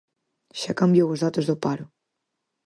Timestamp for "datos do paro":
1.25-1.85